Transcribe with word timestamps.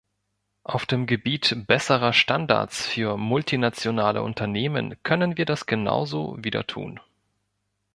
Auf 0.63 0.87
dem 0.87 1.05
Gebiet 1.05 1.67
besserer 1.67 2.11
Standards 2.11 2.87
für 2.87 3.17
multinationale 3.17 4.23
Unternehmen 4.23 4.95
können 5.03 5.37
wir 5.37 5.45
das 5.45 5.67
genauso 5.67 6.37
wieder 6.43 6.65
tun. 6.65 6.99